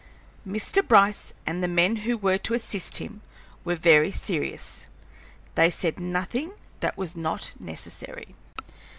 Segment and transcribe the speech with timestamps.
[0.47, 0.81] Mr.
[0.87, 3.21] Bryce and the men who were to assist him
[3.63, 4.87] were very serious.
[5.53, 8.29] They said nothing that was not necessary.